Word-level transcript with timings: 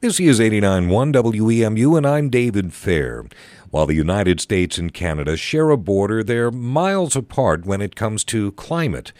This 0.00 0.20
is 0.20 0.38
89.1 0.38 1.12
WEMU, 1.12 1.96
and 1.96 2.06
I'm 2.06 2.30
David 2.30 2.72
Fair. 2.72 3.24
While 3.70 3.86
the 3.86 3.96
United 3.96 4.40
States 4.40 4.78
and 4.78 4.94
Canada 4.94 5.36
share 5.36 5.70
a 5.70 5.76
border, 5.76 6.22
they're 6.22 6.52
miles 6.52 7.16
apart 7.16 7.66
when 7.66 7.80
it 7.80 7.96
comes 7.96 8.22
to 8.26 8.52
climate. 8.52 9.12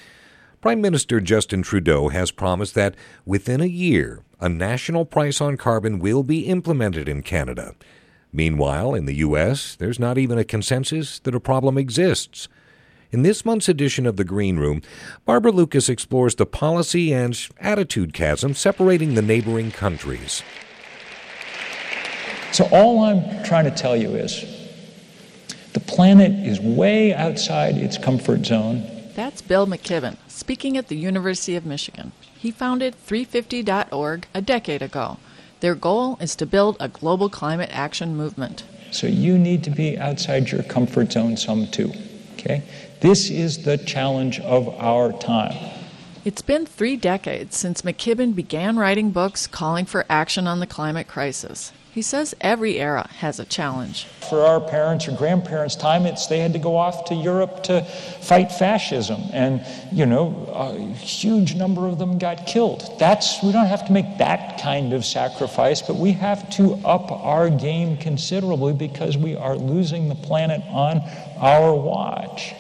Prime 0.61 0.81
Minister 0.81 1.21
Justin 1.21 1.63
Trudeau 1.63 2.11
has 2.11 2.31
promised 2.31 2.77
that 2.77 2.95
within 3.27 3.61
a 3.61 3.67
year, 3.67 4.23
a 4.39 4.49
national 4.49 5.05
price 5.05 5.41
on 5.41 5.57
carbon 5.57 5.99
will 5.99 6.23
be 6.23 6.47
implemented 6.47 7.09
in 7.09 7.23
Canada. 7.23 7.75
Meanwhile, 8.33 8.95
in 8.95 9.07
the 9.07 9.17
U.S., 9.17 9.75
there's 9.75 9.99
not 9.99 10.17
even 10.17 10.39
a 10.39 10.45
consensus 10.45 11.19
that 11.19 11.35
a 11.35 11.41
problem 11.41 11.77
exists. 11.77 12.47
In 13.11 13.23
this 13.23 13.45
month's 13.45 13.69
edition 13.69 14.07
of 14.07 14.17
The 14.17 14.23
Green 14.23 14.59
Room, 14.59 14.83
Barbara 15.25 15.51
Lucas 15.51 15.89
explores 15.89 16.37
the 16.37 16.47
policy 16.47 17.13
and 17.13 17.37
attitude 17.59 18.13
chasm 18.13 18.55
separating 18.55 19.15
the 19.15 19.23
neighboring 19.23 19.73
countries. 19.73 20.45
So, 22.53 22.69
all 22.73 23.05
I'm 23.05 23.45
trying 23.45 23.65
to 23.65 23.71
tell 23.71 23.97
you 23.97 24.15
is 24.17 24.45
the 25.75 25.81
planet 25.81 26.33
is 26.47 26.61
way 26.61 27.15
outside 27.15 27.77
its 27.77 27.99
comfort 27.99 28.47
zone. 28.47 28.89
That's 29.15 29.43
Bill 29.43 29.67
McKibben 29.67 30.17
speaking 30.29 30.77
at 30.77 30.89
the 30.89 30.97
University 30.97 31.57
of 31.57 31.67
Michigan. 31.67 32.13
He 32.39 32.51
founded 32.51 32.95
350.org 33.07 34.27
a 34.33 34.41
decade 34.41 34.83
ago. 34.83 35.19
Their 35.61 35.75
goal 35.75 36.17
is 36.21 36.37
to 36.37 36.47
build 36.47 36.77
a 36.81 36.89
global 36.89 37.29
climate 37.29 37.71
action 37.73 38.17
movement. 38.17 38.65
So, 38.91 39.07
you 39.07 39.39
need 39.39 39.63
to 39.65 39.71
be 39.71 39.99
outside 39.99 40.51
your 40.51 40.63
comfort 40.63 41.13
zone 41.13 41.37
some 41.37 41.67
too. 41.67 41.93
Okay? 42.35 42.63
This 43.01 43.31
is 43.31 43.65
the 43.65 43.77
challenge 43.77 44.41
of 44.41 44.69
our 44.81 45.13
time. 45.13 45.78
It's 46.29 46.43
been 46.43 46.67
three 46.67 46.97
decades 46.97 47.57
since 47.57 47.81
McKibben 47.81 48.35
began 48.35 48.77
writing 48.77 49.13
books 49.13 49.47
calling 49.47 49.87
for 49.87 50.05
action 50.11 50.47
on 50.47 50.61
the 50.61 50.67
climate 50.67 51.09
crisis. 51.09 51.73
He 51.91 52.03
says 52.03 52.35
every 52.43 52.79
era 52.79 53.09
has 53.21 53.41
a 53.41 53.47
challenge. 53.47 54.05
For 54.29 54.43
our 54.43 54.61
parents 54.61 55.09
or 55.09 55.13
grandparents' 55.13 55.75
time, 55.75 56.05
it's 56.05 56.27
they 56.27 56.41
had 56.41 56.53
to 56.53 56.59
go 56.59 56.77
off 56.77 57.07
to 57.07 57.15
Europe 57.15 57.63
to 57.63 57.83
fight 58.21 58.53
fascism, 58.53 59.23
and 59.33 59.65
you 59.91 60.05
know, 60.05 60.53
a 60.53 60.79
huge 60.97 61.55
number 61.55 61.89
of 61.89 61.99
them 61.99 62.19
got 62.19 62.47
killed. 62.47 62.99
That's 62.99 63.43
we 63.43 63.51
don't 63.51 63.65
have 63.65 63.87
to 63.87 63.93
make 63.93 64.19
that 64.19 64.61
kind 64.61 64.93
of 64.93 65.07
sacrifice, 65.07 65.81
but 65.81 65.97
we 65.97 66.13
have 66.13 66.51
to 66.57 66.75
up 66.85 67.11
our 67.11 67.49
game 67.49 67.97
considerably 67.97 68.75
because 68.75 69.17
we 69.17 69.35
are 69.35 69.57
losing 69.57 70.11
the 70.11 70.15
planet 70.15 70.61
on 70.69 71.01
our 71.39 71.75
watch. 71.75 72.53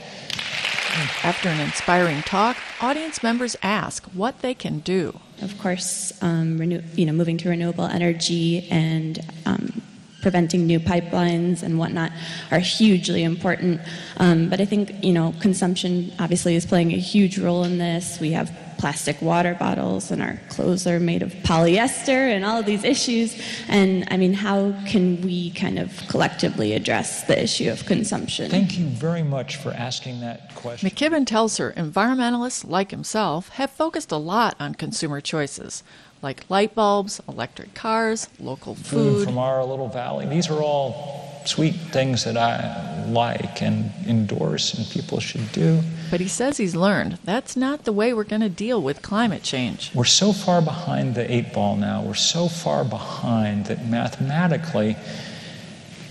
After 1.22 1.48
an 1.48 1.60
inspiring 1.60 2.22
talk, 2.22 2.56
audience 2.80 3.22
members 3.22 3.56
ask 3.62 4.04
what 4.06 4.40
they 4.40 4.54
can 4.54 4.80
do. 4.80 5.18
Of 5.40 5.58
course, 5.58 6.12
um, 6.22 6.58
renew, 6.58 6.82
you 6.94 7.06
know, 7.06 7.12
moving 7.12 7.38
to 7.38 7.48
renewable 7.48 7.84
energy 7.84 8.66
and 8.70 9.20
um, 9.46 9.80
preventing 10.22 10.66
new 10.66 10.80
pipelines 10.80 11.62
and 11.62 11.78
whatnot 11.78 12.10
are 12.50 12.58
hugely 12.58 13.22
important. 13.22 13.80
Um, 14.16 14.48
but 14.48 14.60
I 14.60 14.64
think 14.64 15.04
you 15.04 15.12
know 15.12 15.34
consumption 15.40 16.12
obviously 16.18 16.56
is 16.56 16.66
playing 16.66 16.92
a 16.92 16.98
huge 16.98 17.38
role 17.38 17.64
in 17.64 17.78
this. 17.78 18.18
We 18.20 18.32
have 18.32 18.50
plastic 18.78 19.20
water 19.20 19.54
bottles 19.54 20.10
and 20.10 20.22
our 20.22 20.40
clothes 20.48 20.86
are 20.86 21.00
made 21.00 21.22
of 21.22 21.32
polyester 21.42 22.34
and 22.34 22.44
all 22.44 22.60
of 22.60 22.66
these 22.66 22.84
issues. 22.84 23.40
And 23.68 24.06
I 24.10 24.16
mean, 24.16 24.32
how 24.32 24.74
can 24.86 25.20
we 25.20 25.50
kind 25.50 25.78
of 25.78 25.92
collectively 26.08 26.72
address 26.72 27.24
the 27.24 27.42
issue 27.42 27.70
of 27.70 27.84
consumption? 27.86 28.50
Thank 28.50 28.78
you 28.78 28.86
very 28.86 29.22
much 29.22 29.56
for 29.56 29.70
asking 29.70 30.20
that 30.20 30.54
question. 30.54 30.88
McKibben 30.88 31.26
tells 31.26 31.56
her 31.58 31.72
environmentalists 31.76 32.68
like 32.68 32.90
himself 32.90 33.50
have 33.50 33.70
focused 33.70 34.12
a 34.12 34.16
lot 34.16 34.56
on 34.58 34.74
consumer 34.74 35.20
choices 35.20 35.82
like 36.22 36.48
light 36.50 36.74
bulbs, 36.74 37.20
electric 37.28 37.74
cars, 37.74 38.28
local 38.40 38.74
food. 38.74 39.24
From 39.24 39.38
our 39.38 39.64
little 39.64 39.88
valley. 39.88 40.26
These 40.26 40.50
are 40.50 40.60
all 40.60 41.27
sweet 41.48 41.74
things 41.92 42.24
that 42.24 42.36
I 42.36 43.06
like 43.08 43.62
and 43.62 43.90
endorse 44.06 44.74
and 44.74 44.86
people 44.90 45.18
should 45.18 45.50
do. 45.52 45.80
But 46.10 46.20
he 46.20 46.28
says 46.28 46.58
he's 46.58 46.76
learned 46.76 47.18
that's 47.24 47.56
not 47.56 47.84
the 47.84 47.92
way 47.92 48.12
we're 48.12 48.24
going 48.24 48.42
to 48.42 48.48
deal 48.50 48.82
with 48.82 49.00
climate 49.00 49.42
change. 49.42 49.90
We're 49.94 50.04
so 50.04 50.32
far 50.32 50.60
behind 50.60 51.14
the 51.14 51.30
eight 51.32 51.52
ball 51.52 51.76
now. 51.76 52.02
We're 52.02 52.14
so 52.14 52.48
far 52.48 52.84
behind 52.84 53.66
that 53.66 53.86
mathematically, 53.86 54.96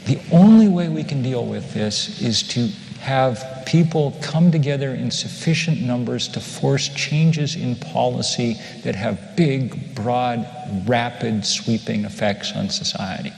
the 0.05 0.19
only 0.31 0.67
way 0.67 0.89
we 0.89 1.03
can 1.03 1.21
deal 1.21 1.45
with 1.45 1.73
this 1.73 2.21
is 2.21 2.41
to 2.49 2.69
have 2.99 3.63
people 3.67 4.17
come 4.21 4.51
together 4.51 4.95
in 4.95 5.11
sufficient 5.11 5.81
numbers 5.81 6.27
to 6.29 6.39
force 6.39 6.89
changes 6.89 7.55
in 7.55 7.75
policy 7.75 8.57
that 8.83 8.95
have 8.95 9.35
big, 9.35 9.93
broad, 9.93 10.47
rapid, 10.85 11.45
sweeping 11.45 12.05
effects 12.05 12.53
on 12.53 12.69
society. 12.69 13.31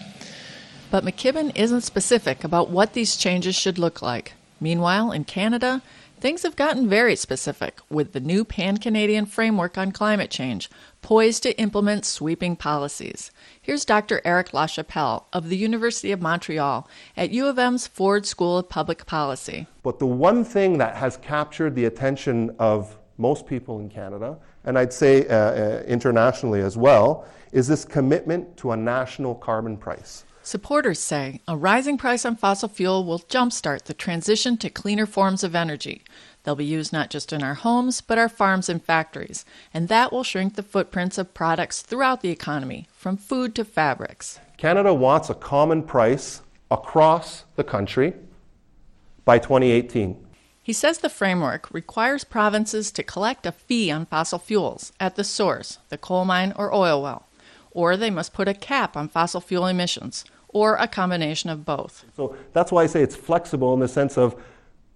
But 0.91 1.05
McKibben 1.05 1.55
isn't 1.55 1.81
specific 1.81 2.43
about 2.43 2.71
what 2.71 2.93
these 2.93 3.15
changes 3.15 3.55
should 3.55 3.77
look 3.77 4.01
like. 4.01 4.33
Meanwhile, 4.59 5.11
in 5.11 5.23
Canada, 5.23 5.83
things 6.19 6.41
have 6.41 6.55
gotten 6.55 6.89
very 6.89 7.15
specific 7.15 7.79
with 7.91 8.13
the 8.13 8.19
new 8.19 8.43
Pan 8.43 8.77
Canadian 8.77 9.27
Framework 9.27 9.77
on 9.77 9.91
Climate 9.91 10.31
Change, 10.31 10.67
poised 11.03 11.43
to 11.43 11.57
implement 11.59 12.05
sweeping 12.05 12.55
policies. 12.55 13.31
Here's 13.61 13.85
Dr. 13.85 14.19
Eric 14.25 14.49
LaChapelle 14.49 15.25
of 15.31 15.49
the 15.49 15.57
University 15.57 16.11
of 16.11 16.23
Montreal 16.23 16.89
at 17.15 17.29
U 17.29 17.45
of 17.45 17.59
M's 17.59 17.85
Ford 17.85 18.25
School 18.25 18.57
of 18.57 18.67
Public 18.67 19.05
Policy. 19.05 19.67
But 19.83 19.99
the 19.99 20.07
one 20.07 20.43
thing 20.43 20.79
that 20.79 20.95
has 20.95 21.17
captured 21.17 21.75
the 21.75 21.85
attention 21.85 22.55
of 22.57 22.97
most 23.19 23.45
people 23.45 23.79
in 23.79 23.89
Canada, 23.89 24.39
and 24.65 24.77
I'd 24.77 24.91
say 24.91 25.27
uh, 25.27 25.35
uh, 25.35 25.83
internationally 25.85 26.61
as 26.61 26.77
well, 26.77 27.27
is 27.51 27.67
this 27.67 27.85
commitment 27.85 28.57
to 28.57 28.71
a 28.71 28.77
national 28.77 29.35
carbon 29.35 29.77
price. 29.77 30.25
Supporters 30.49 30.97
say 30.97 31.41
a 31.47 31.55
rising 31.55 31.95
price 31.95 32.25
on 32.25 32.35
fossil 32.35 32.69
fuel 32.69 33.05
will 33.05 33.19
jumpstart 33.19 33.83
the 33.83 33.93
transition 33.93 34.57
to 34.57 34.71
cleaner 34.71 35.05
forms 35.05 35.43
of 35.43 35.53
energy. 35.53 36.01
They'll 36.41 36.55
be 36.55 36.65
used 36.65 36.91
not 36.91 37.11
just 37.11 37.31
in 37.31 37.43
our 37.43 37.53
homes, 37.53 38.01
but 38.01 38.17
our 38.17 38.27
farms 38.27 38.67
and 38.67 38.83
factories, 38.83 39.45
and 39.75 39.89
that 39.89 40.11
will 40.11 40.23
shrink 40.23 40.55
the 40.55 40.63
footprints 40.63 41.19
of 41.19 41.35
products 41.35 41.83
throughout 41.83 42.21
the 42.21 42.31
economy, 42.31 42.87
from 42.91 43.15
food 43.15 43.53
to 43.53 43.63
fabrics. 43.63 44.39
Canada 44.57 44.91
wants 44.91 45.29
a 45.29 45.35
common 45.35 45.83
price 45.83 46.41
across 46.71 47.45
the 47.55 47.63
country 47.63 48.15
by 49.25 49.37
2018. 49.37 50.17
He 50.63 50.73
says 50.73 50.97
the 50.97 51.09
framework 51.09 51.71
requires 51.71 52.23
provinces 52.23 52.91
to 52.93 53.03
collect 53.03 53.45
a 53.45 53.51
fee 53.51 53.91
on 53.91 54.07
fossil 54.07 54.39
fuels 54.39 54.93
at 54.99 55.15
the 55.15 55.23
source, 55.23 55.77
the 55.89 55.97
coal 55.99 56.25
mine 56.25 56.53
or 56.55 56.73
oil 56.73 57.03
well, 57.03 57.27
or 57.69 57.95
they 57.95 58.09
must 58.09 58.33
put 58.33 58.47
a 58.47 58.55
cap 58.55 58.97
on 58.97 59.07
fossil 59.07 59.41
fuel 59.41 59.67
emissions, 59.67 60.25
or 60.49 60.75
a 60.75 60.87
combination 60.87 61.49
of 61.49 61.65
both. 61.65 62.05
So 62.15 62.35
that's 62.53 62.71
why 62.71 62.83
I 62.83 62.87
say 62.87 63.01
it's 63.01 63.15
flexible 63.15 63.73
in 63.73 63.79
the 63.79 63.87
sense 63.87 64.17
of 64.17 64.35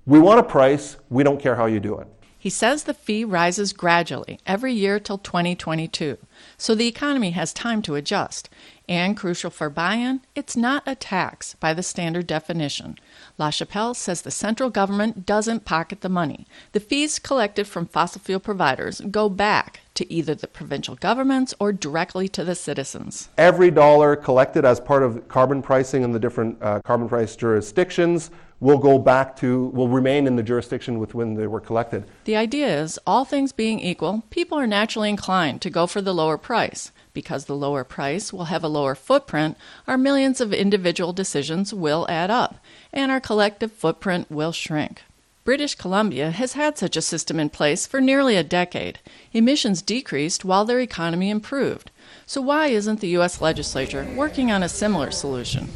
we 0.06 0.20
want 0.20 0.40
a 0.40 0.44
price, 0.44 0.98
we 1.10 1.24
don't 1.24 1.40
care 1.40 1.56
how 1.56 1.66
you 1.66 1.80
do 1.80 1.98
it. 1.98 2.08
He 2.38 2.50
says 2.50 2.84
the 2.84 2.94
fee 2.94 3.24
rises 3.24 3.72
gradually 3.72 4.38
every 4.46 4.74
year 4.74 5.00
till 5.00 5.18
2022, 5.18 6.18
so 6.58 6.76
the 6.76 6.90
economy 6.90 7.32
has 7.32 7.54
time 7.54 7.82
to 7.84 7.96
adjust. 7.96 8.50
And 8.90 9.16
crucial 9.16 9.50
for 9.50 9.70
buy-in, 9.70 10.20
it's 10.36 10.58
not 10.58 10.84
a 10.86 10.94
tax 10.94 11.56
by 11.62 11.74
the 11.74 11.82
standard 11.82 12.28
definition. 12.28 12.98
LaChapelle 13.40 13.96
says 13.96 14.24
the 14.24 14.30
central 14.30 14.70
government 14.70 15.26
doesn't 15.26 15.64
pocket 15.64 16.02
the 16.02 16.10
money. 16.10 16.46
The 16.74 16.82
fees 16.82 17.18
collected 17.18 17.66
from 17.66 17.86
fossil 17.86 18.20
fuel 18.20 18.42
providers 18.42 19.00
go 19.10 19.30
back 19.30 19.80
to 19.96 20.12
either 20.12 20.36
the 20.36 20.48
provincial 20.48 20.96
governments 20.96 21.54
or 21.60 21.72
directly 21.72 22.28
to 22.30 22.44
the 22.44 22.56
citizens. 22.56 23.30
Every 23.38 23.72
dollar 23.72 24.16
collected 24.16 24.66
as 24.66 24.80
part 24.80 25.04
of 25.04 25.28
carbon 25.28 25.62
pricing 25.62 26.04
in 26.04 26.12
the 26.12 26.20
different 26.20 26.58
uh, 26.62 26.82
carbon 26.82 27.08
price 27.08 27.36
jurisdictions 27.36 28.32
will 28.60 28.78
go 28.78 28.98
back 28.98 29.36
to, 29.36 29.66
will 29.68 29.90
remain 29.90 30.26
in 30.26 30.38
the 30.38 30.44
jurisdiction 30.44 30.98
with 30.98 31.14
when 31.14 31.36
they 31.36 31.48
were 31.48 31.60
collected. 31.60 32.06
The 32.24 32.38
idea 32.38 32.82
is, 32.82 32.98
all 33.06 33.26
things 33.26 33.52
being 33.52 33.80
equal, 33.80 34.24
people 34.30 34.58
are 34.58 34.66
naturally 34.66 35.10
inclined 35.10 35.62
to 35.62 35.70
go 35.70 35.86
for 35.86 36.02
the 36.02 36.14
lower 36.14 36.38
price. 36.38 36.92
Because 37.14 37.46
the 37.46 37.56
lower 37.56 37.84
price 37.84 38.34
will 38.34 38.46
have 38.46 38.64
a 38.64 38.70
lower 38.70 38.96
footprint, 38.96 39.58
our 39.86 39.98
millions 39.98 40.42
of 40.42 40.54
individual 40.54 41.14
decisions 41.14 41.74
will 41.74 42.08
add 42.10 42.32
up, 42.32 42.56
and 42.92 43.12
our 43.12 43.20
collective 43.20 43.72
footprint 43.72 44.32
will 44.32 44.52
shrink. 44.52 45.04
British 45.46 45.76
Columbia 45.76 46.32
has 46.32 46.54
had 46.54 46.78
such 46.78 46.96
a 46.96 47.02
system 47.02 47.38
in 47.38 47.50
place 47.50 47.86
for 47.86 48.00
nearly 48.00 48.38
a 48.38 48.46
decade. 48.46 49.00
Emissions 49.34 49.82
decreased 49.82 50.46
while 50.46 50.64
their 50.64 50.80
economy 50.80 51.30
improved. 51.30 51.92
So, 52.26 52.40
why 52.40 52.68
isn't 52.68 53.02
the 53.02 53.10
U.S. 53.10 53.42
legislature 53.42 54.08
working 54.16 54.54
on 54.54 54.64
a 54.64 54.70
similar 54.70 55.12
solution? 55.12 55.68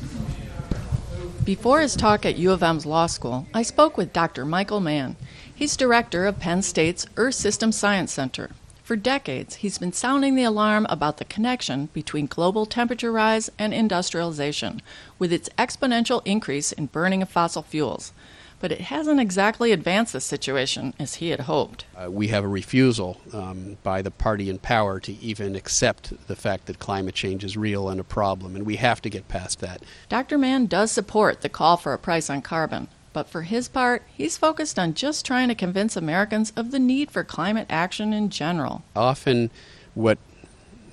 Before 1.43 1.81
his 1.81 1.97
talk 1.97 2.25
at 2.25 2.37
U 2.37 2.51
of 2.53 2.63
M's 2.63 2.85
law 2.85 3.07
school, 3.07 3.45
I 3.53 3.61
spoke 3.61 3.97
with 3.97 4.13
Dr. 4.13 4.45
Michael 4.45 4.79
Mann. 4.79 5.17
He's 5.53 5.75
director 5.75 6.25
of 6.25 6.39
Penn 6.39 6.61
State's 6.61 7.05
Earth 7.17 7.35
System 7.35 7.73
Science 7.73 8.13
Center. 8.13 8.51
For 8.83 8.95
decades, 8.95 9.55
he's 9.55 9.77
been 9.77 9.91
sounding 9.91 10.35
the 10.35 10.43
alarm 10.45 10.87
about 10.89 11.17
the 11.17 11.25
connection 11.25 11.89
between 11.91 12.27
global 12.27 12.65
temperature 12.65 13.11
rise 13.11 13.49
and 13.59 13.73
industrialization, 13.73 14.81
with 15.19 15.33
its 15.33 15.49
exponential 15.57 16.21
increase 16.23 16.71
in 16.71 16.85
burning 16.85 17.21
of 17.21 17.27
fossil 17.27 17.63
fuels. 17.63 18.13
But 18.59 18.71
it 18.71 18.81
hasn't 18.81 19.19
exactly 19.19 19.71
advanced 19.71 20.13
the 20.13 20.21
situation 20.21 20.94
as 21.00 21.15
he 21.15 21.30
had 21.30 21.42
hoped. 21.42 21.86
Uh, 21.95 22.09
we 22.12 22.27
have 22.30 22.44
a 22.44 22.48
refusal 22.48 23.19
um, 23.33 23.77
by 23.83 24.01
the 24.01 24.12
party 24.12 24.50
in 24.50 24.57
power 24.59 25.00
to 25.00 25.13
even 25.13 25.56
accept 25.56 26.13
the 26.27 26.36
fact 26.36 26.65
that 26.65 26.80
climate 26.80 27.15
change 27.15 27.44
is 27.44 27.56
real 27.56 27.89
and 27.89 28.00
a 28.00 28.04
problem, 28.04 28.56
and 28.56 28.65
we 28.65 28.77
have 28.77 29.01
to 29.01 29.09
get 29.09 29.27
past 29.27 29.59
that. 29.59 29.83
Dr. 30.09 30.38
Mann 30.38 30.65
does 30.65 30.92
support 30.92 31.42
the 31.42 31.50
call 31.50 31.77
for 31.77 31.94
a 31.94 32.00
price 32.00 32.30
on 32.30 32.42
carbon, 32.42 32.88
but 33.13 33.30
for 33.30 33.44
his 33.44 33.68
part, 33.68 34.04
he's 34.13 34.38
focused 34.38 34.77
on 34.77 34.94
just 34.94 35.25
trying 35.25 35.48
to 35.48 35.56
convince 35.56 35.95
Americans 35.95 36.51
of 36.56 36.71
the 36.71 36.80
need 36.80 37.12
for 37.12 37.24
climate 37.24 37.68
action 37.69 38.13
in 38.13 38.30
general. 38.30 38.83
Often, 38.95 39.51
what 39.94 40.18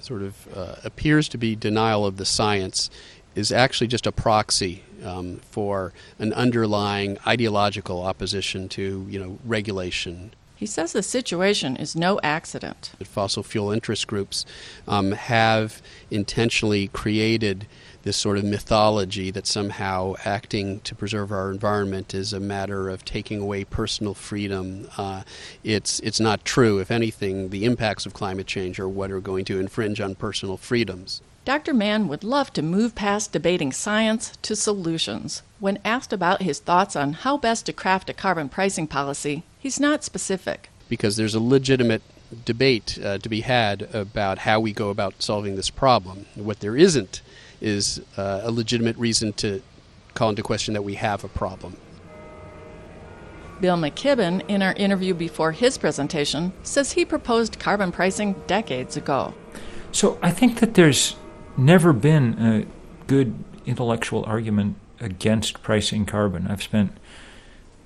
sort 0.00 0.22
of 0.22 0.56
uh, 0.56 0.76
appears 0.84 1.28
to 1.30 1.38
be 1.38 1.56
denial 1.56 2.04
of 2.04 2.18
the 2.18 2.24
science 2.24 2.90
is 3.34 3.50
actually 3.50 3.86
just 3.86 4.06
a 4.06 4.12
proxy 4.12 4.84
um, 5.04 5.40
for 5.50 5.92
an 6.18 6.32
underlying 6.32 7.18
ideological 7.26 8.02
opposition 8.02 8.68
to, 8.70 9.06
you 9.08 9.18
know, 9.18 9.38
regulation. 9.44 10.32
He 10.56 10.66
says 10.66 10.92
the 10.92 11.02
situation 11.02 11.76
is 11.76 11.96
no 11.96 12.20
accident. 12.22 12.92
Fossil 13.04 13.42
fuel 13.42 13.70
interest 13.70 14.06
groups 14.06 14.46
um, 14.86 15.12
have 15.12 15.82
intentionally 16.10 16.88
created 16.88 17.66
this 18.02 18.16
sort 18.16 18.38
of 18.38 18.44
mythology 18.44 19.30
that 19.30 19.46
somehow 19.46 20.14
acting 20.24 20.80
to 20.80 20.94
preserve 20.94 21.32
our 21.32 21.50
environment 21.50 22.14
is 22.14 22.32
a 22.32 22.40
matter 22.40 22.88
of 22.88 23.04
taking 23.04 23.40
away 23.40 23.64
personal 23.64 24.14
freedom. 24.14 24.86
Uh, 24.96 25.22
it's 25.64 26.00
it's 26.00 26.20
not 26.20 26.44
true. 26.44 26.78
If 26.78 26.90
anything, 26.90 27.48
the 27.48 27.64
impacts 27.64 28.06
of 28.06 28.12
climate 28.12 28.46
change 28.46 28.78
are 28.78 28.88
what 28.88 29.10
are 29.10 29.20
going 29.20 29.44
to 29.46 29.58
infringe 29.58 30.00
on 30.00 30.14
personal 30.14 30.56
freedoms. 30.56 31.22
Dr. 31.44 31.74
Mann 31.74 32.08
would 32.08 32.24
love 32.24 32.54
to 32.54 32.62
move 32.62 32.94
past 32.94 33.32
debating 33.32 33.70
science 33.70 34.32
to 34.40 34.56
solutions. 34.56 35.42
When 35.60 35.78
asked 35.84 36.10
about 36.10 36.40
his 36.40 36.58
thoughts 36.58 36.96
on 36.96 37.12
how 37.12 37.36
best 37.36 37.66
to 37.66 37.72
craft 37.74 38.08
a 38.08 38.14
carbon 38.14 38.48
pricing 38.48 38.86
policy, 38.86 39.42
he's 39.58 39.78
not 39.78 40.02
specific. 40.04 40.70
Because 40.88 41.18
there's 41.18 41.34
a 41.34 41.40
legitimate 41.40 42.00
debate 42.46 42.98
uh, 43.04 43.18
to 43.18 43.28
be 43.28 43.42
had 43.42 43.82
about 43.94 44.38
how 44.38 44.58
we 44.58 44.72
go 44.72 44.88
about 44.88 45.22
solving 45.22 45.54
this 45.54 45.68
problem. 45.68 46.24
What 46.34 46.60
there 46.60 46.78
isn't 46.78 47.20
is 47.60 48.00
uh, 48.16 48.40
a 48.42 48.50
legitimate 48.50 48.96
reason 48.96 49.34
to 49.34 49.60
call 50.14 50.30
into 50.30 50.42
question 50.42 50.72
that 50.72 50.82
we 50.82 50.94
have 50.94 51.24
a 51.24 51.28
problem. 51.28 51.76
Bill 53.60 53.76
McKibben, 53.76 54.48
in 54.48 54.62
our 54.62 54.72
interview 54.72 55.12
before 55.12 55.52
his 55.52 55.76
presentation, 55.76 56.54
says 56.62 56.92
he 56.92 57.04
proposed 57.04 57.58
carbon 57.58 57.92
pricing 57.92 58.34
decades 58.46 58.96
ago. 58.96 59.34
So 59.92 60.18
I 60.22 60.30
think 60.30 60.60
that 60.60 60.74
there's 60.74 61.16
never 61.56 61.92
been 61.92 62.34
a 62.38 62.66
good 63.06 63.42
intellectual 63.66 64.24
argument 64.26 64.76
against 65.00 65.62
pricing 65.62 66.06
carbon. 66.06 66.46
I've 66.48 66.62
spent 66.62 66.96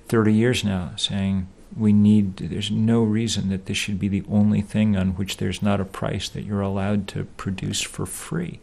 30 0.07 0.33
years 0.33 0.63
now 0.63 0.93
saying 0.95 1.47
we 1.75 1.93
need, 1.93 2.37
there's 2.37 2.71
no 2.71 3.03
reason 3.03 3.49
that 3.49 3.65
this 3.65 3.77
should 3.77 3.99
be 3.99 4.07
the 4.07 4.23
only 4.29 4.61
thing 4.61 4.97
on 4.97 5.11
which 5.11 5.37
there's 5.37 5.61
not 5.61 5.79
a 5.79 5.85
price 5.85 6.27
that 6.29 6.43
you're 6.43 6.61
allowed 6.61 7.07
to 7.09 7.25
produce 7.25 7.81
for 7.81 8.05
free. 8.05 8.59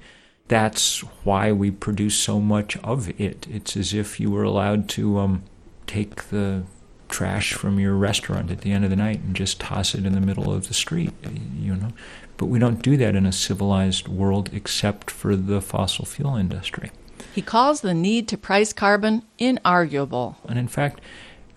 That's 0.48 1.00
why 1.24 1.52
we 1.52 1.70
produce 1.70 2.16
so 2.16 2.40
much 2.40 2.76
of 2.78 3.08
it. 3.20 3.46
It's 3.50 3.76
as 3.76 3.94
if 3.94 4.20
you 4.20 4.30
were 4.30 4.44
allowed 4.44 4.88
to 4.90 5.18
um, 5.18 5.42
take 5.86 6.28
the 6.30 6.64
trash 7.08 7.52
from 7.52 7.78
your 7.78 7.94
restaurant 7.94 8.50
at 8.50 8.60
the 8.62 8.72
end 8.72 8.84
of 8.84 8.90
the 8.90 8.96
night 8.96 9.20
and 9.20 9.34
just 9.34 9.60
toss 9.60 9.94
it 9.94 10.04
in 10.04 10.14
the 10.14 10.20
middle 10.20 10.52
of 10.52 10.68
the 10.68 10.74
street, 10.74 11.12
you 11.58 11.74
know. 11.74 11.92
But 12.36 12.46
we 12.46 12.58
don't 12.58 12.82
do 12.82 12.96
that 12.96 13.16
in 13.16 13.26
a 13.26 13.32
civilized 13.32 14.08
world 14.08 14.50
except 14.52 15.10
for 15.10 15.36
the 15.36 15.60
fossil 15.60 16.04
fuel 16.04 16.36
industry. 16.36 16.90
He 17.34 17.42
calls 17.42 17.80
the 17.80 17.94
need 17.94 18.28
to 18.28 18.38
price 18.38 18.72
carbon 18.72 19.22
inarguable. 19.38 20.36
And 20.46 20.58
in 20.58 20.68
fact, 20.68 21.00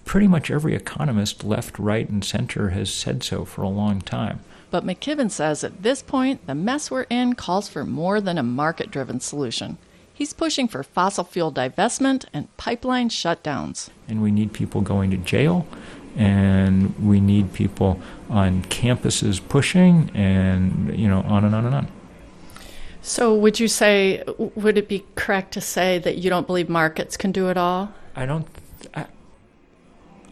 pretty 0.06 0.28
much 0.28 0.50
every 0.50 0.75
economist, 0.75 1.44
left, 1.44 1.78
right, 1.78 2.10
and 2.10 2.24
center, 2.24 2.69
has 2.69 2.94
said 2.94 3.24
so 3.24 3.46
for 3.46 3.62
a 3.62 3.69
long 3.69 4.01
time. 4.01 4.42
But 4.72 4.86
McKibben 4.86 5.31
says 5.31 5.63
at 5.63 5.84
this 5.84 6.01
point, 6.01 6.46
the 6.48 6.56
mess 6.56 6.92
we're 6.92 7.04
in 7.04 7.34
calls 7.34 7.68
for 7.68 7.86
more 7.86 8.22
than 8.22 8.38
a 8.38 8.44
market 8.44 8.92
driven 8.92 9.19
solution. 9.19 9.78
He's 10.19 10.33
pushing 10.33 10.68
for 10.68 10.83
fossil 10.83 11.24
fuel 11.24 11.50
divestment 11.50 12.25
and 12.33 12.56
pipeline 12.57 13.07
shutdowns. 13.07 13.88
And 14.06 14.21
we 14.21 14.31
need 14.31 14.51
people 14.51 14.81
going 14.81 15.12
to 15.12 15.18
jail 15.18 15.66
and 16.18 16.94
we 17.00 17.21
need 17.21 17.54
people 17.54 18.01
on 18.30 18.63
campuses 18.63 19.39
pushing, 19.48 20.12
and 20.13 20.94
you 21.00 21.07
know, 21.07 21.21
on 21.21 21.45
and 21.45 21.56
on 21.56 21.66
and 21.66 21.74
on. 21.74 21.88
So, 23.01 23.33
would 23.33 23.62
you 23.62 23.69
say, 23.69 24.21
would 24.38 24.77
it 24.77 24.89
be 24.89 25.06
correct 25.16 25.54
to 25.54 25.62
say 25.62 26.00
that 26.00 26.18
you 26.18 26.30
don't 26.30 26.45
believe 26.45 26.68
markets 26.68 27.15
can 27.15 27.31
do 27.31 27.48
it 27.48 27.56
all? 27.56 27.94
I 28.13 28.25
don't. 28.25 28.45
I, 28.94 29.06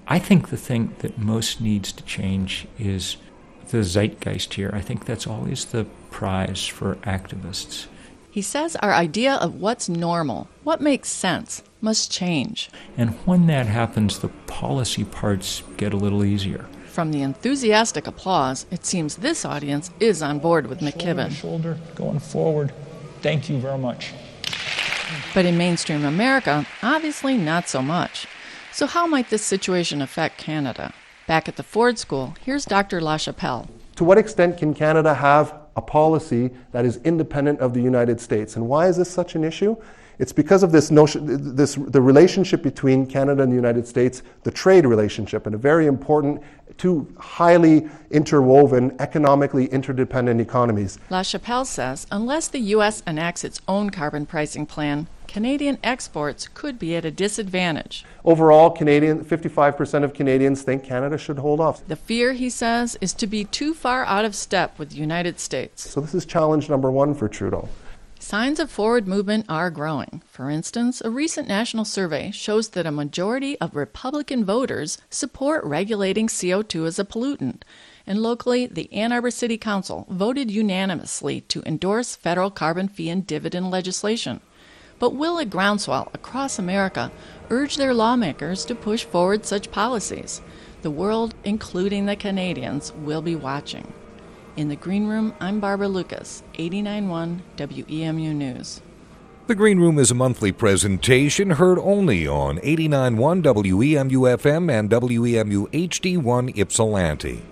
I 0.05 0.19
think 0.19 0.49
the 0.49 0.57
thing 0.57 0.97
that 0.99 1.17
most 1.17 1.61
needs 1.61 1.93
to 1.93 2.03
change 2.03 2.67
is 2.77 3.15
the 3.69 3.85
zeitgeist 3.85 4.55
here. 4.55 4.71
I 4.73 4.81
think 4.81 5.05
that's 5.05 5.25
always 5.25 5.63
the 5.63 5.85
prize 6.11 6.65
for 6.65 6.95
activists. 7.03 7.87
He 8.37 8.43
says 8.43 8.75
our 8.75 8.93
idea 8.93 9.33
of 9.33 9.59
what's 9.61 9.89
normal, 9.89 10.47
what 10.63 10.79
makes 10.79 11.09
sense, 11.09 11.63
must 11.81 12.11
change. 12.11 12.69
And 12.95 13.15
when 13.25 13.47
that 13.47 13.65
happens, 13.65 14.19
the 14.19 14.27
policy 14.45 15.03
parts 15.05 15.63
get 15.75 15.91
a 15.91 15.97
little 15.97 16.23
easier. 16.23 16.67
From 16.85 17.11
the 17.11 17.23
enthusiastic 17.23 18.05
applause, 18.05 18.67
it 18.69 18.85
seems 18.85 19.15
this 19.15 19.43
audience 19.43 19.89
is 19.99 20.21
on 20.21 20.37
board 20.37 20.67
with 20.67 20.81
McKibben. 20.81 21.31
Shoulder, 21.31 21.77
shoulder 21.77 21.79
going 21.95 22.19
forward. 22.19 22.73
Thank 23.23 23.49
you 23.49 23.57
very 23.57 23.79
much. 23.79 24.13
But 25.33 25.45
in 25.47 25.57
mainstream 25.57 26.05
America, 26.05 26.67
obviously 26.83 27.37
not 27.37 27.67
so 27.67 27.81
much. 27.81 28.27
So, 28.71 28.85
how 28.85 29.07
might 29.07 29.31
this 29.31 29.41
situation 29.41 29.99
affect 29.99 30.37
Canada? 30.37 30.93
Back 31.25 31.49
at 31.49 31.55
the 31.55 31.63
Ford 31.63 31.97
School, 31.97 32.35
here's 32.45 32.65
Dr. 32.65 33.01
LaChapelle. 33.01 33.67
To 33.95 34.03
what 34.03 34.19
extent 34.19 34.59
can 34.59 34.75
Canada 34.75 35.15
have 35.15 35.55
a 35.77 35.81
policy 35.81 36.49
that 36.71 36.83
is 36.83 36.97
independent 37.05 37.59
of 37.59 37.73
the 37.73 37.81
United 37.81 38.19
States? 38.19 38.55
And 38.55 38.67
why 38.67 38.87
is 38.87 38.97
this 38.97 39.09
such 39.09 39.35
an 39.35 39.43
issue? 39.43 39.77
It's 40.19 40.33
because 40.33 40.63
of 40.63 40.71
this 40.71 40.89
notion, 40.89 41.55
this, 41.55 41.75
the 41.75 42.01
relationship 42.01 42.63
between 42.63 43.05
Canada 43.05 43.43
and 43.43 43.51
the 43.51 43.55
United 43.55 43.87
States, 43.87 44.23
the 44.41 44.49
trade 44.49 44.83
relationship, 44.87 45.45
and 45.45 45.53
a 45.53 45.59
very 45.59 45.85
important, 45.85 46.41
two 46.79 47.07
highly 47.19 47.87
interwoven, 48.09 48.95
economically 48.99 49.67
interdependent 49.67 50.41
economies. 50.41 50.97
La 51.11 51.21
Chapelle 51.21 51.65
says 51.65 52.07
unless 52.11 52.47
the 52.47 52.59
U.S. 52.75 53.03
enacts 53.05 53.43
its 53.43 53.61
own 53.67 53.91
carbon 53.91 54.25
pricing 54.25 54.65
plan, 54.65 55.05
Canadian 55.27 55.77
exports 55.83 56.47
could 56.53 56.79
be 56.79 56.95
at 56.95 57.05
a 57.05 57.11
disadvantage. 57.11 58.05
Overall, 58.23 58.69
Canadian 58.71 59.23
55% 59.23 60.03
of 60.03 60.13
Canadians 60.13 60.63
think 60.63 60.83
Canada 60.83 61.17
should 61.17 61.39
hold 61.39 61.59
off. 61.59 61.85
The 61.87 61.95
fear, 61.95 62.33
he 62.33 62.49
says, 62.49 62.97
is 63.01 63.13
to 63.13 63.27
be 63.27 63.43
too 63.43 63.73
far 63.73 64.05
out 64.05 64.25
of 64.25 64.35
step 64.35 64.79
with 64.79 64.91
the 64.91 64.97
United 64.97 65.39
States. 65.39 65.89
So 65.89 66.01
this 66.01 66.15
is 66.15 66.25
challenge 66.25 66.69
number 66.69 66.89
1 66.89 67.13
for 67.13 67.27
Trudeau. 67.27 67.69
Signs 68.19 68.59
of 68.59 68.71
forward 68.71 69.07
movement 69.07 69.45
are 69.47 69.69
growing. 69.69 70.21
For 70.27 70.49
instance, 70.49 71.01
a 71.05 71.09
recent 71.09 71.47
national 71.47 71.85
survey 71.85 72.31
shows 72.31 72.69
that 72.69 72.85
a 72.85 72.91
majority 72.91 73.57
of 73.59 73.75
Republican 73.75 74.43
voters 74.43 74.97
support 75.09 75.63
regulating 75.63 76.27
CO2 76.27 76.87
as 76.87 76.99
a 76.99 77.05
pollutant. 77.05 77.61
And 78.05 78.21
locally, 78.21 78.65
the 78.65 78.91
Ann 78.91 79.11
Arbor 79.11 79.31
City 79.31 79.57
Council 79.57 80.07
voted 80.09 80.49
unanimously 80.49 81.41
to 81.41 81.61
endorse 81.65 82.15
federal 82.15 82.49
carbon 82.49 82.87
fee 82.87 83.09
and 83.09 83.25
dividend 83.25 83.69
legislation. 83.69 84.41
But 84.99 85.13
will 85.13 85.37
a 85.37 85.45
groundswell 85.45 86.09
across 86.13 86.57
America 86.57 87.11
urge 87.49 87.77
their 87.77 87.93
lawmakers 87.93 88.65
to 88.65 88.75
push 88.75 89.03
forward 89.03 89.45
such 89.45 89.71
policies? 89.71 90.41
The 90.81 90.91
world, 90.91 91.35
including 91.43 92.05
the 92.05 92.15
Canadians, 92.15 92.91
will 92.93 93.21
be 93.21 93.35
watching. 93.35 93.93
In 94.55 94.69
the 94.69 94.75
Green 94.75 95.07
Room, 95.07 95.35
I'm 95.39 95.59
Barbara 95.59 95.87
Lucas, 95.87 96.41
89.1 96.55 97.41
WEMU 97.57 98.33
News. 98.33 98.81
The 99.45 99.55
Green 99.55 99.79
Room 99.79 99.99
is 99.99 100.11
a 100.11 100.15
monthly 100.15 100.51
presentation 100.51 101.51
heard 101.51 101.77
only 101.79 102.27
on 102.27 102.57
89.1 102.57 103.43
WEMU 103.43 104.37
FM 104.37 104.71
and 104.71 104.89
WEMU 104.89 105.69
HD1 105.69 106.57
Ypsilanti. 106.57 107.43